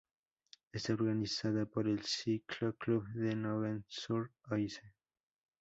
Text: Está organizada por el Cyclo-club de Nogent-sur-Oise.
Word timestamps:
Está 0.71 0.93
organizada 0.93 1.67
por 1.67 1.87
el 1.87 2.01
Cyclo-club 2.03 3.07
de 3.09 3.35
Nogent-sur-Oise. 3.35 4.81